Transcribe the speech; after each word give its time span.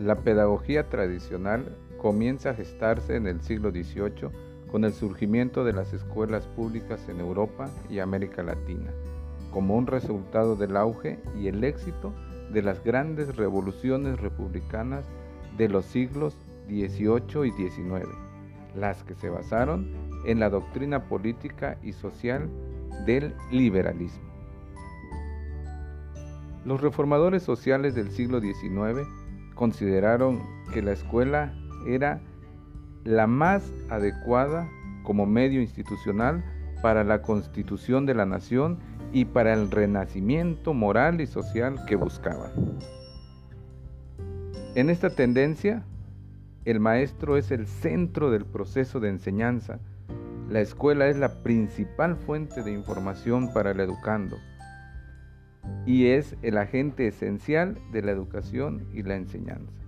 La 0.00 0.14
pedagogía 0.14 0.88
tradicional 0.88 1.76
comienza 1.98 2.50
a 2.50 2.54
gestarse 2.54 3.16
en 3.16 3.26
el 3.26 3.42
siglo 3.42 3.70
XVIII 3.70 4.30
con 4.70 4.86
el 4.86 4.94
surgimiento 4.94 5.62
de 5.62 5.74
las 5.74 5.92
escuelas 5.92 6.46
públicas 6.46 7.06
en 7.10 7.20
Europa 7.20 7.68
y 7.90 7.98
América 7.98 8.42
Latina, 8.42 8.90
como 9.50 9.76
un 9.76 9.86
resultado 9.86 10.56
del 10.56 10.78
auge 10.78 11.18
y 11.38 11.48
el 11.48 11.62
éxito 11.64 12.14
de 12.50 12.62
las 12.62 12.82
grandes 12.82 13.36
revoluciones 13.36 14.18
republicanas 14.18 15.04
de 15.58 15.68
los 15.68 15.84
siglos 15.84 16.34
XVIII 16.68 17.44
y 17.44 17.50
XIX, 17.50 18.08
las 18.74 19.04
que 19.04 19.14
se 19.14 19.28
basaron 19.28 19.92
en 20.24 20.40
la 20.40 20.48
doctrina 20.48 21.10
política 21.10 21.76
y 21.82 21.92
social 21.92 22.48
del 23.04 23.34
liberalismo. 23.52 24.30
Los 26.64 26.80
reformadores 26.80 27.42
sociales 27.42 27.94
del 27.94 28.10
siglo 28.10 28.40
XIX 28.40 29.06
consideraron 29.54 30.40
que 30.72 30.82
la 30.82 30.92
escuela 30.92 31.54
era 31.86 32.20
la 33.04 33.26
más 33.26 33.72
adecuada 33.88 34.68
como 35.02 35.26
medio 35.26 35.60
institucional 35.60 36.44
para 36.82 37.04
la 37.04 37.22
constitución 37.22 38.06
de 38.06 38.14
la 38.14 38.26
nación 38.26 38.78
y 39.12 39.24
para 39.24 39.52
el 39.52 39.70
renacimiento 39.70 40.74
moral 40.74 41.20
y 41.20 41.26
social 41.26 41.84
que 41.86 41.96
buscaban. 41.96 42.52
En 44.74 44.88
esta 44.88 45.10
tendencia, 45.10 45.82
el 46.64 46.78
maestro 46.78 47.36
es 47.36 47.50
el 47.50 47.66
centro 47.66 48.30
del 48.30 48.44
proceso 48.44 49.00
de 49.00 49.08
enseñanza. 49.08 49.80
La 50.48 50.60
escuela 50.60 51.08
es 51.08 51.16
la 51.16 51.42
principal 51.42 52.16
fuente 52.16 52.62
de 52.62 52.72
información 52.72 53.52
para 53.52 53.72
el 53.72 53.80
educando 53.80 54.36
y 55.86 56.06
es 56.06 56.36
el 56.42 56.58
agente 56.58 57.06
esencial 57.06 57.78
de 57.92 58.02
la 58.02 58.12
educación 58.12 58.86
y 58.92 59.02
la 59.02 59.16
enseñanza. 59.16 59.80